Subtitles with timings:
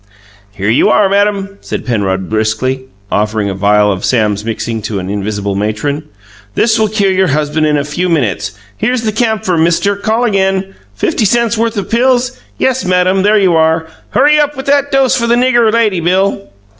[0.51, 5.11] "Here you are, madam!" said Penrod briskly, offering a vial of Sam's mixing to an
[5.11, 6.05] invisible matron.
[6.55, 8.53] "This will cure your husband in a few minutes.
[8.75, 9.95] Here's the camphor, mister.
[9.95, 10.73] Call again!
[10.95, 12.39] Fifty cents' worth of pills?
[12.57, 13.21] Yes, madam.
[13.21, 13.85] There you are!
[14.09, 16.49] Hurry up with that dose for the nigger lady, Bill!"